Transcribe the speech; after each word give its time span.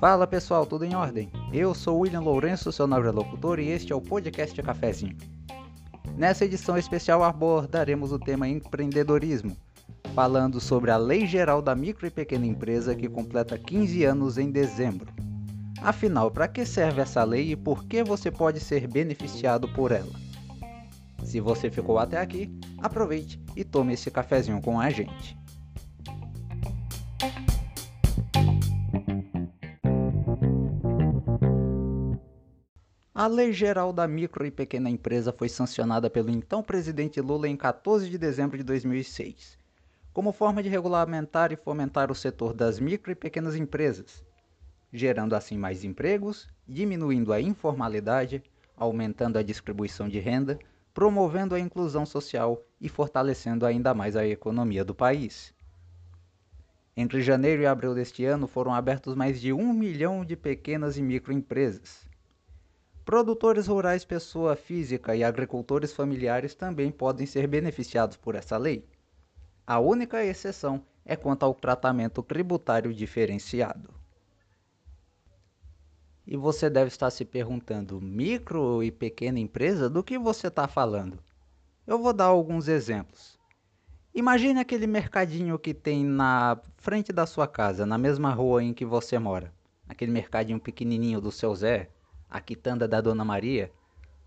Fala 0.00 0.26
pessoal, 0.26 0.64
tudo 0.64 0.86
em 0.86 0.94
ordem? 0.94 1.30
Eu 1.52 1.74
sou 1.74 1.98
William 1.98 2.20
Lourenço, 2.20 2.72
seu 2.72 2.86
nobre 2.86 3.10
locutor, 3.10 3.58
e 3.58 3.68
este 3.68 3.92
é 3.92 3.94
o 3.94 4.00
podcast 4.00 4.62
Cafézinho. 4.62 5.14
Nessa 6.16 6.46
edição 6.46 6.78
especial 6.78 7.22
abordaremos 7.22 8.10
o 8.10 8.18
tema 8.18 8.48
empreendedorismo, 8.48 9.54
falando 10.14 10.58
sobre 10.58 10.90
a 10.90 10.96
Lei 10.96 11.26
Geral 11.26 11.60
da 11.60 11.74
Micro 11.74 12.06
e 12.06 12.10
Pequena 12.10 12.46
Empresa 12.46 12.94
que 12.94 13.10
completa 13.10 13.58
15 13.58 14.04
anos 14.04 14.38
em 14.38 14.50
dezembro. 14.50 15.12
Afinal, 15.82 16.30
para 16.30 16.48
que 16.48 16.64
serve 16.64 17.02
essa 17.02 17.22
lei 17.22 17.52
e 17.52 17.56
por 17.56 17.84
que 17.84 18.02
você 18.02 18.30
pode 18.30 18.58
ser 18.58 18.88
beneficiado 18.88 19.68
por 19.68 19.92
ela? 19.92 20.29
Se 21.30 21.38
você 21.38 21.70
ficou 21.70 21.96
até 21.96 22.18
aqui, 22.18 22.50
aproveite 22.78 23.40
e 23.54 23.62
tome 23.62 23.92
esse 23.92 24.10
cafezinho 24.10 24.60
com 24.60 24.80
a 24.80 24.90
gente. 24.90 25.38
A 33.14 33.28
Lei 33.28 33.52
Geral 33.52 33.92
da 33.92 34.08
Micro 34.08 34.44
e 34.44 34.50
Pequena 34.50 34.90
Empresa 34.90 35.32
foi 35.32 35.48
sancionada 35.48 36.10
pelo 36.10 36.30
então 36.30 36.64
presidente 36.64 37.20
Lula 37.20 37.46
em 37.46 37.56
14 37.56 38.10
de 38.10 38.18
dezembro 38.18 38.58
de 38.58 38.64
2006, 38.64 39.56
como 40.12 40.32
forma 40.32 40.60
de 40.64 40.68
regulamentar 40.68 41.52
e 41.52 41.56
fomentar 41.56 42.10
o 42.10 42.14
setor 42.14 42.52
das 42.52 42.80
micro 42.80 43.12
e 43.12 43.14
pequenas 43.14 43.54
empresas, 43.54 44.24
gerando 44.92 45.36
assim 45.36 45.56
mais 45.56 45.84
empregos, 45.84 46.48
diminuindo 46.66 47.32
a 47.32 47.40
informalidade, 47.40 48.42
aumentando 48.76 49.38
a 49.38 49.44
distribuição 49.44 50.08
de 50.08 50.18
renda, 50.18 50.58
promovendo 51.00 51.54
a 51.54 51.58
inclusão 51.58 52.04
social 52.04 52.62
e 52.78 52.86
fortalecendo 52.86 53.64
ainda 53.64 53.94
mais 53.94 54.16
a 54.16 54.26
economia 54.26 54.84
do 54.84 54.94
país. 54.94 55.50
Entre 56.94 57.22
janeiro 57.22 57.62
e 57.62 57.66
abril 57.66 57.94
deste 57.94 58.26
ano 58.26 58.46
foram 58.46 58.74
abertos 58.74 59.14
mais 59.14 59.40
de 59.40 59.50
um 59.50 59.72
milhão 59.72 60.22
de 60.26 60.36
pequenas 60.36 60.98
e 60.98 61.02
microempresas 61.02 62.06
Produtores 63.02 63.66
rurais, 63.66 64.04
pessoa 64.04 64.54
física 64.54 65.16
e 65.16 65.24
agricultores 65.24 65.94
familiares 65.94 66.54
também 66.54 66.90
podem 66.90 67.24
ser 67.24 67.46
beneficiados 67.46 68.18
por 68.18 68.34
essa 68.34 68.58
lei. 68.58 68.86
A 69.66 69.80
única 69.80 70.22
exceção 70.22 70.84
é 71.02 71.16
quanto 71.16 71.44
ao 71.44 71.54
tratamento 71.54 72.22
tributário 72.22 72.92
diferenciado. 72.92 73.99
E 76.30 76.36
você 76.36 76.70
deve 76.70 76.86
estar 76.86 77.10
se 77.10 77.24
perguntando, 77.24 78.00
micro 78.00 78.84
e 78.84 78.92
pequena 78.92 79.40
empresa, 79.40 79.90
do 79.90 80.00
que 80.00 80.16
você 80.16 80.46
está 80.46 80.68
falando? 80.68 81.18
Eu 81.84 81.98
vou 81.98 82.12
dar 82.12 82.26
alguns 82.26 82.68
exemplos. 82.68 83.36
Imagine 84.14 84.60
aquele 84.60 84.86
mercadinho 84.86 85.58
que 85.58 85.74
tem 85.74 86.04
na 86.04 86.56
frente 86.76 87.12
da 87.12 87.26
sua 87.26 87.48
casa, 87.48 87.84
na 87.84 87.98
mesma 87.98 88.32
rua 88.32 88.62
em 88.62 88.72
que 88.72 88.84
você 88.84 89.18
mora. 89.18 89.52
Aquele 89.88 90.12
mercadinho 90.12 90.60
pequenininho 90.60 91.20
do 91.20 91.32
seu 91.32 91.52
Zé, 91.52 91.90
a 92.28 92.40
quitanda 92.40 92.86
da 92.86 93.00
Dona 93.00 93.24
Maria, 93.24 93.72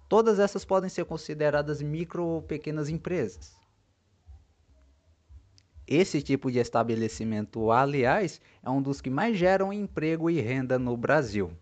todas 0.10 0.40
essas 0.40 0.66
podem 0.66 0.90
ser 0.90 1.06
consideradas 1.06 1.82
micro 1.82 2.26
ou 2.26 2.42
pequenas 2.42 2.90
empresas. 2.90 3.56
Esse 5.88 6.22
tipo 6.22 6.52
de 6.52 6.60
estabelecimento, 6.60 7.72
aliás, 7.72 8.42
é 8.62 8.70
um 8.70 8.82
dos 8.82 9.00
que 9.00 9.10
mais 9.10 9.38
geram 9.38 9.72
emprego 9.72 10.30
e 10.30 10.42
renda 10.42 10.78
no 10.78 10.98
Brasil. 10.98 11.58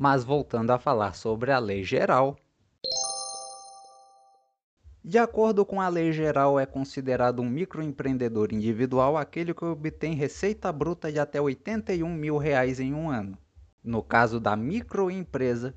Mas 0.00 0.22
voltando 0.22 0.70
a 0.70 0.78
falar 0.78 1.12
sobre 1.16 1.50
a 1.50 1.58
lei 1.58 1.82
geral. 1.82 2.36
De 5.02 5.18
acordo 5.18 5.66
com 5.66 5.80
a 5.80 5.88
lei 5.88 6.12
geral, 6.12 6.56
é 6.56 6.64
considerado 6.64 7.42
um 7.42 7.50
microempreendedor 7.50 8.52
individual 8.52 9.16
aquele 9.16 9.52
que 9.52 9.64
obtém 9.64 10.14
receita 10.14 10.70
bruta 10.70 11.10
de 11.10 11.18
até 11.18 11.40
81 11.40 12.14
mil 12.14 12.38
reais 12.38 12.78
em 12.78 12.94
um 12.94 13.10
ano. 13.10 13.36
No 13.82 14.00
caso 14.00 14.38
da 14.38 14.54
microempresa, 14.54 15.74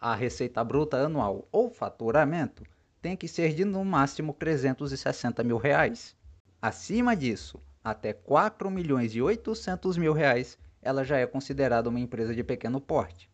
a 0.00 0.12
receita 0.16 0.64
bruta 0.64 0.96
anual 0.96 1.46
ou 1.52 1.70
faturamento 1.70 2.64
tem 3.00 3.16
que 3.16 3.28
ser 3.28 3.54
de 3.54 3.64
no 3.64 3.84
máximo 3.84 4.32
360 4.32 5.44
mil 5.44 5.56
reais. 5.56 6.16
Acima 6.60 7.14
disso, 7.14 7.62
até 7.84 8.12
4 8.12 8.68
milhões 8.72 9.14
e 9.14 9.22
800 9.22 9.96
mil 9.96 10.12
reais, 10.12 10.58
ela 10.80 11.04
já 11.04 11.18
é 11.18 11.26
considerada 11.28 11.88
uma 11.88 12.00
empresa 12.00 12.34
de 12.34 12.42
pequeno 12.42 12.80
porte. 12.80 13.30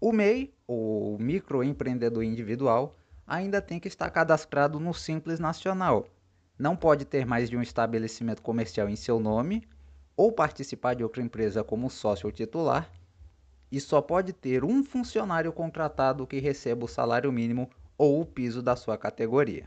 O 0.00 0.12
MEI, 0.12 0.54
ou 0.66 1.18
microempreendedor 1.18 2.24
individual, 2.24 2.96
ainda 3.26 3.60
tem 3.60 3.78
que 3.78 3.86
estar 3.86 4.08
cadastrado 4.08 4.80
no 4.80 4.94
Simples 4.94 5.38
Nacional. 5.38 6.08
Não 6.58 6.74
pode 6.74 7.04
ter 7.04 7.26
mais 7.26 7.50
de 7.50 7.56
um 7.56 7.60
estabelecimento 7.60 8.40
comercial 8.40 8.88
em 8.88 8.96
seu 8.96 9.20
nome 9.20 9.68
ou 10.16 10.32
participar 10.32 10.94
de 10.94 11.02
outra 11.02 11.22
empresa 11.22 11.62
como 11.62 11.90
sócio 11.90 12.26
ou 12.26 12.32
titular, 12.32 12.90
e 13.70 13.78
só 13.78 14.00
pode 14.00 14.32
ter 14.32 14.64
um 14.64 14.82
funcionário 14.82 15.52
contratado 15.52 16.26
que 16.26 16.40
receba 16.40 16.86
o 16.86 16.88
salário 16.88 17.30
mínimo 17.30 17.70
ou 17.96 18.22
o 18.22 18.26
piso 18.26 18.62
da 18.62 18.76
sua 18.76 18.96
categoria. 18.96 19.66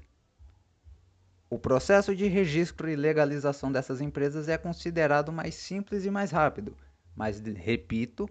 O 1.48 1.60
processo 1.60 2.16
de 2.16 2.28
registro 2.28 2.90
e 2.90 2.96
legalização 2.96 3.72
dessas 3.72 4.02
empresas 4.02 4.50
é 4.50 4.58
considerado 4.58 5.32
mais 5.32 5.54
simples 5.54 6.06
e 6.06 6.10
mais 6.10 6.32
rápido, 6.32 6.76
mas, 7.16 7.40
repito, 7.40 8.28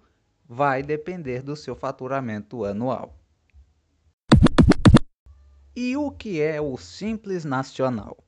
vai 0.49 0.83
depender 0.83 1.43
do 1.43 1.57
seu 1.57 1.75
faturamento 1.75 2.65
anual. 2.65 3.17
E 5.75 5.97
o 5.97 6.11
que 6.11 6.41
é 6.41 6.61
o 6.61 6.77
Simples 6.77 7.45
Nacional? 7.45 8.19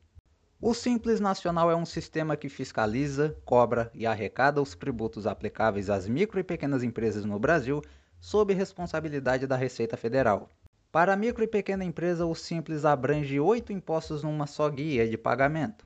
O 0.60 0.72
Simples 0.72 1.20
Nacional 1.20 1.70
é 1.70 1.76
um 1.76 1.84
sistema 1.84 2.38
que 2.38 2.48
fiscaliza, 2.48 3.36
cobra 3.44 3.90
e 3.92 4.06
arrecada 4.06 4.62
os 4.62 4.74
tributos 4.74 5.26
aplicáveis 5.26 5.90
às 5.90 6.08
micro 6.08 6.40
e 6.40 6.42
pequenas 6.42 6.82
empresas 6.82 7.26
no 7.26 7.38
Brasil 7.38 7.82
sob 8.18 8.54
responsabilidade 8.54 9.46
da 9.46 9.56
Receita 9.56 9.94
Federal. 9.98 10.48
Para 10.90 11.12
a 11.12 11.16
micro 11.16 11.44
e 11.44 11.46
pequena 11.46 11.84
empresa, 11.84 12.24
o 12.24 12.34
Simples 12.34 12.86
abrange 12.86 13.38
oito 13.38 13.74
impostos 13.74 14.22
numa 14.22 14.46
só 14.46 14.70
guia 14.70 15.06
de 15.06 15.18
pagamento: 15.18 15.84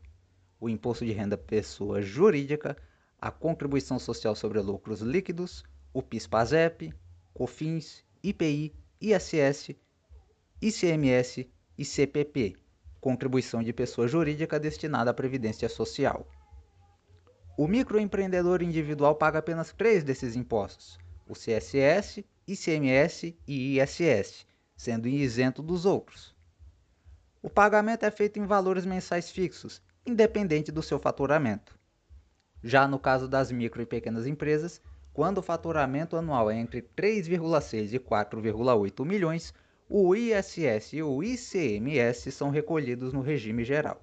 o 0.61 0.69
Imposto 0.69 1.05
de 1.05 1.11
Renda 1.11 1.37
Pessoa 1.37 2.01
Jurídica, 2.01 2.77
a 3.21 3.33
Contribuição 3.33 3.99
Social 3.99 4.37
sobre 4.37 4.61
Lucros 4.61 5.01
Líquidos, 5.01 5.65
o 5.93 6.03
PIS-PASEP, 6.03 6.93
COFINS, 7.35 8.05
IPI, 8.23 8.75
ISS, 9.01 9.77
ICMS 10.61 11.51
e 11.77 11.85
CPP 11.85 12.57
contribuição 13.01 13.63
de 13.63 13.73
pessoa 13.73 14.09
jurídica 14.09 14.59
destinada 14.59 15.11
à 15.11 15.15
previdência 15.15 15.69
social. 15.69 16.27
O 17.57 17.67
microempreendedor 17.67 18.63
individual 18.63 19.15
paga 19.15 19.39
apenas 19.39 19.73
três 19.73 20.05
desses 20.05 20.37
impostos: 20.37 20.99
o 21.29 21.35
CSS, 21.35 22.25
ICMS 22.47 23.37
e 23.47 23.79
ISS, 23.79 24.47
sendo 24.77 25.09
isento 25.09 25.63
dos 25.63 25.85
outros. 25.85 26.37
O 27.43 27.49
pagamento 27.49 28.05
é 28.05 28.11
feito 28.11 28.39
em 28.39 28.47
valores 28.47 28.85
mensais 28.85 29.31
fixos, 29.31 29.81
independente 30.05 30.73
do 30.73 30.83
seu 30.83 30.99
faturamento. 30.99 31.79
Já 32.63 32.89
no 32.89 32.99
caso 32.99 33.29
das 33.29 33.53
micro 33.53 33.81
e 33.81 33.87
pequenas 33.87 34.27
empresas, 34.27 34.83
quando 35.19 35.39
o 35.39 35.43
faturamento 35.43 36.17
anual 36.17 36.49
é 36.49 36.57
entre 36.57 36.81
3,6 36.81 37.93
e 37.93 37.99
4,8 37.99 39.05
milhões, 39.05 39.53
o 39.91 40.15
ISS 40.15 40.93
e 40.93 41.03
o 41.03 41.25
ICMS 41.25 42.31
são 42.31 42.51
recolhidos 42.51 43.13
no 43.13 43.21
regime 43.21 43.65
geral. 43.65 44.01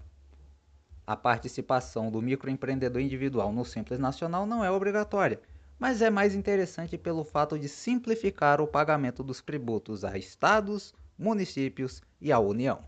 A 1.07 1.15
participação 1.15 2.11
do 2.11 2.21
microempreendedor 2.21 3.01
individual 3.01 3.53
no 3.53 3.63
Simples 3.63 3.97
Nacional 3.97 4.45
não 4.45 4.61
é 4.61 4.69
obrigatória, 4.69 5.39
mas 5.79 6.01
é 6.01 6.09
mais 6.09 6.35
interessante 6.35 6.97
pelo 6.97 7.23
fato 7.23 7.57
de 7.57 7.69
simplificar 7.69 8.59
o 8.59 8.67
pagamento 8.67 9.23
dos 9.23 9.41
tributos 9.41 10.03
a 10.03 10.17
estados, 10.17 10.93
municípios 11.17 12.01
e 12.19 12.29
à 12.29 12.39
União. 12.39 12.83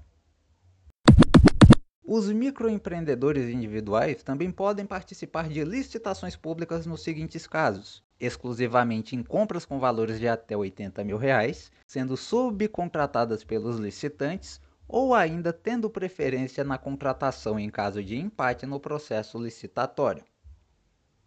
Os 2.04 2.30
microempreendedores 2.30 3.50
individuais 3.50 4.22
também 4.22 4.52
podem 4.52 4.86
participar 4.86 5.48
de 5.48 5.64
licitações 5.64 6.36
públicas 6.36 6.86
nos 6.86 7.02
seguintes 7.02 7.48
casos: 7.48 8.06
exclusivamente 8.20 9.16
em 9.16 9.24
compras 9.24 9.66
com 9.66 9.80
valores 9.80 10.20
de 10.20 10.28
até 10.28 10.56
80 10.56 11.04
mil 11.04 11.18
reais, 11.18 11.72
sendo 11.86 12.18
subcontratadas 12.18 13.44
pelos 13.44 13.78
licitantes 13.78 14.60
ou 14.88 15.14
ainda 15.14 15.52
tendo 15.52 15.90
preferência 15.90 16.64
na 16.64 16.78
contratação 16.78 17.60
em 17.60 17.70
caso 17.70 18.04
de 18.04 18.18
empate 18.18 18.66
no 18.66 18.80
processo 18.80 19.38
licitatório. 19.38 20.24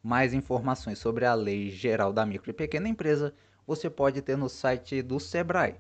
Mais 0.02 0.32
informações 0.32 0.98
sobre 0.98 1.26
a 1.26 1.34
Lei 1.34 1.70
Geral 1.70 2.12
da 2.12 2.24
Micro 2.24 2.50
e 2.50 2.54
Pequena 2.54 2.88
Empresa 2.88 3.34
você 3.66 3.90
pode 3.90 4.22
ter 4.22 4.36
no 4.36 4.48
site 4.48 5.02
do 5.02 5.20
Sebrae 5.20 5.76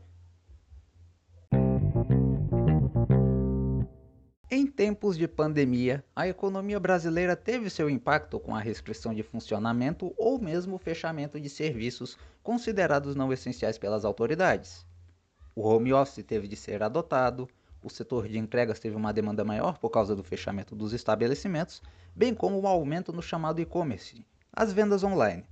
tempos 4.80 5.18
de 5.18 5.28
pandemia, 5.28 6.02
a 6.16 6.26
economia 6.26 6.80
brasileira 6.80 7.36
teve 7.36 7.68
seu 7.68 7.90
impacto 7.90 8.40
com 8.40 8.56
a 8.56 8.60
restrição 8.60 9.12
de 9.12 9.22
funcionamento 9.22 10.14
ou 10.16 10.40
mesmo 10.40 10.76
o 10.76 10.78
fechamento 10.78 11.38
de 11.38 11.50
serviços 11.50 12.16
considerados 12.42 13.14
não 13.14 13.30
essenciais 13.30 13.76
pelas 13.76 14.06
autoridades. 14.06 14.86
O 15.54 15.68
home 15.68 15.92
office 15.92 16.24
teve 16.24 16.48
de 16.48 16.56
ser 16.56 16.82
adotado, 16.82 17.46
o 17.84 17.90
setor 17.90 18.26
de 18.26 18.38
entregas 18.38 18.80
teve 18.80 18.96
uma 18.96 19.12
demanda 19.12 19.44
maior 19.44 19.76
por 19.76 19.90
causa 19.90 20.16
do 20.16 20.24
fechamento 20.24 20.74
dos 20.74 20.94
estabelecimentos, 20.94 21.82
bem 22.16 22.34
como 22.34 22.56
o 22.56 22.62
um 22.62 22.66
aumento 22.66 23.12
no 23.12 23.20
chamado 23.20 23.60
e-commerce, 23.60 24.24
as 24.50 24.72
vendas 24.72 25.04
online. 25.04 25.44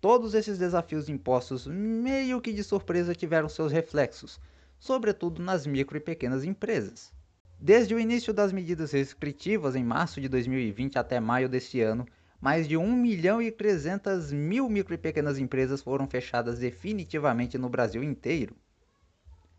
Todos 0.00 0.34
esses 0.34 0.58
desafios 0.58 1.08
impostos, 1.08 1.68
meio 1.68 2.40
que 2.40 2.52
de 2.52 2.64
surpresa, 2.64 3.14
tiveram 3.14 3.48
seus 3.48 3.70
reflexos, 3.70 4.40
sobretudo 4.76 5.40
nas 5.40 5.68
micro 5.68 5.96
e 5.96 6.00
pequenas 6.00 6.42
empresas. 6.42 7.16
Desde 7.60 7.92
o 7.92 7.98
início 7.98 8.32
das 8.32 8.52
medidas 8.52 8.92
restritivas 8.92 9.74
em 9.74 9.82
março 9.82 10.20
de 10.20 10.28
2020 10.28 10.96
até 10.96 11.18
maio 11.18 11.48
deste 11.48 11.80
ano, 11.80 12.06
mais 12.40 12.68
de 12.68 12.76
1 12.76 12.96
milhão 12.96 13.42
e 13.42 13.50
300 13.50 14.30
mil 14.30 14.70
micro 14.70 14.94
e 14.94 14.98
pequenas 14.98 15.40
empresas 15.40 15.82
foram 15.82 16.06
fechadas 16.06 16.60
definitivamente 16.60 17.58
no 17.58 17.68
Brasil 17.68 18.00
inteiro. 18.00 18.54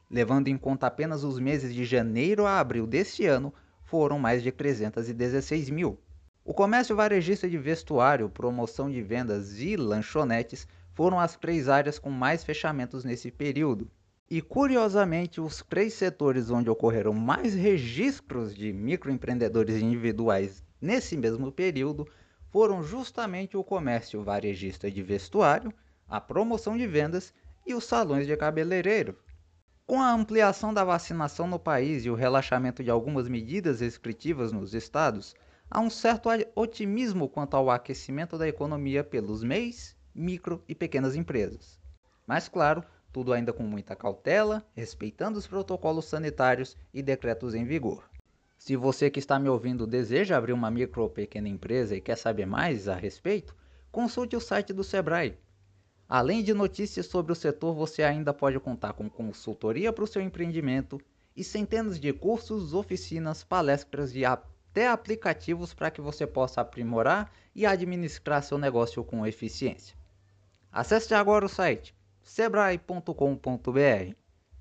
Levando 0.10 0.48
em 0.48 0.57
conta 0.57 0.88
apenas 0.88 1.25
os 1.25 1.40
meses 1.40 1.75
de 1.75 1.84
janeiro 1.84 2.46
a 2.46 2.62
abril 2.62 2.88
deste 2.88 3.25
ano, 3.25 3.54
foram 3.84 4.18
mais 4.18 4.42
de 4.42 4.52
316 4.54 5.69
mil. 5.69 6.00
O 6.45 6.54
comércio 6.54 6.95
varejista 6.95 7.50
de 7.50 7.57
vestuário, 7.57 8.30
promoção 8.30 8.90
de 8.90 9.02
vendas 9.02 9.60
e 9.60 9.75
lanchonetes 9.75 10.66
foram 10.94 11.19
as 11.19 11.36
três 11.36 11.68
áreas 11.68 12.00
com 12.00 12.10
mais 12.10 12.45
fechamentos 12.45 13.04
nesse 13.04 13.30
período. 13.30 13.92
E 14.31 14.44
curiosamente, 14.44 15.42
os 15.42 15.64
três 15.68 15.96
setores 15.96 16.52
onde 16.52 16.70
ocorreram 16.70 17.14
mais 17.14 17.56
registros 17.56 18.54
de 18.54 18.72
microempreendedores 18.72 19.81
individuais 19.81 20.64
nesse 20.80 21.18
mesmo 21.18 21.52
período 21.52 22.08
foram 22.52 22.84
justamente 22.84 23.58
o 23.58 23.64
comércio 23.64 24.22
varejista 24.22 24.92
de 24.92 25.02
vestuário, 25.02 25.74
a 26.08 26.22
promoção 26.22 26.78
de 26.78 26.86
vendas 26.86 27.34
e 27.66 27.74
os 27.74 27.86
salões 27.86 28.28
de 28.28 28.38
cabeleireiro. 28.38 29.18
Com 29.88 30.00
a 30.00 30.12
ampliação 30.12 30.72
da 30.72 30.84
vacinação 30.84 31.48
no 31.48 31.58
país 31.58 32.06
e 32.06 32.12
o 32.12 32.16
relaxamento 32.16 32.84
de 32.84 32.92
algumas 32.92 33.28
medidas 33.28 33.80
restritivas 33.80 34.52
nos 34.52 34.76
estados, 34.76 35.36
há 35.72 35.80
um 35.80 35.90
certo 35.90 36.30
otimismo 36.54 37.28
quanto 37.28 37.58
ao 37.58 37.72
aquecimento 37.72 38.38
da 38.38 38.48
economia 38.48 39.04
pelos 39.04 39.44
MEIs, 39.44 39.96
micro 40.14 40.64
e 40.68 40.76
pequenas 40.76 41.16
empresas. 41.16 41.80
Mas, 42.28 42.48
claro, 42.48 42.84
tudo 43.12 43.34
ainda 43.34 43.52
com 43.52 43.64
muita 43.64 43.96
cautela, 43.96 44.64
respeitando 44.74 45.40
os 45.40 45.48
protocolos 45.48 46.06
sanitários 46.06 46.78
e 46.94 47.02
decretos 47.02 47.56
em 47.56 47.66
vigor. 47.66 48.10
Se 48.58 48.76
você 48.76 49.10
que 49.10 49.20
está 49.20 49.40
me 49.40 49.50
ouvindo 49.50 49.88
deseja 49.88 50.38
abrir 50.38 50.54
uma 50.54 50.70
micro 50.70 51.02
ou 51.02 51.10
pequena 51.10 51.48
empresa 51.48 51.96
e 51.96 52.02
quer 52.02 52.18
saber 52.18 52.46
mais 52.46 52.88
a 52.88 52.96
respeito, 52.96 53.56
consulte 53.92 54.36
o 54.36 54.42
site 54.42 54.74
do 54.74 54.84
Sebrae. 54.84 55.38
Além 56.08 56.44
de 56.44 56.54
notícias 56.54 57.06
sobre 57.06 57.32
o 57.32 57.36
setor, 57.36 57.74
você 57.74 58.04
ainda 58.04 58.34
pode 58.34 58.60
contar 58.60 58.94
com 58.94 59.10
consultoria 59.10 59.94
para 59.94 60.04
o 60.04 60.08
seu 60.08 60.22
empreendimento 60.22 61.00
e 61.36 61.44
centenas 61.44 62.00
de 62.00 62.12
cursos, 62.12 62.74
oficinas, 62.74 63.44
palestras 63.44 64.14
e 64.16 64.26
até 64.26 64.88
aplicativos 64.88 65.74
para 65.74 65.90
que 65.90 66.02
você 66.02 66.28
possa 66.28 66.62
aprimorar 66.62 67.32
e 67.56 67.66
administrar 67.66 68.44
seu 68.44 68.58
negócio 68.58 69.04
com 69.04 69.26
eficiência. 69.26 69.96
Acesse 70.72 71.14
agora 71.14 71.46
o 71.46 71.50
site 71.50 71.96
sebrae.com.br. 72.30 74.14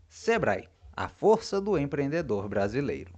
Sebrae, 0.09 0.67
a 0.97 1.06
força 1.06 1.61
do 1.61 1.76
empreendedor 1.76 2.49
brasileiro. 2.49 3.12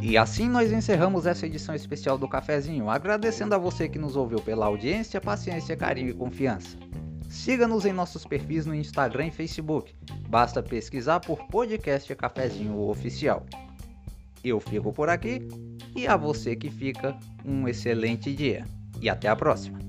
E 0.00 0.16
assim 0.16 0.48
nós 0.48 0.70
encerramos 0.70 1.26
essa 1.26 1.46
edição 1.46 1.74
especial 1.74 2.16
do 2.16 2.28
Cafezinho, 2.28 2.88
agradecendo 2.88 3.56
a 3.56 3.58
você 3.58 3.88
que 3.88 3.98
nos 3.98 4.14
ouviu 4.14 4.40
pela 4.40 4.66
audiência, 4.66 5.20
paciência, 5.20 5.76
carinho 5.76 6.10
e 6.10 6.14
confiança. 6.14 6.78
Siga-nos 7.28 7.86
em 7.86 7.92
nossos 7.92 8.24
perfis 8.24 8.66
no 8.66 8.74
Instagram 8.74 9.26
e 9.26 9.30
Facebook. 9.32 9.92
Basta 10.28 10.62
pesquisar 10.62 11.18
por 11.18 11.44
podcast 11.48 12.14
Cafezinho 12.14 12.78
Oficial. 12.88 13.44
Eu 14.42 14.60
fico 14.60 14.92
por 14.92 15.08
aqui 15.08 15.46
e 15.94 16.06
a 16.06 16.16
você 16.16 16.54
que 16.54 16.70
fica, 16.70 17.16
um 17.44 17.66
excelente 17.66 18.32
dia. 18.34 18.64
E 19.00 19.08
até 19.08 19.28
a 19.28 19.36
próxima. 19.36 19.87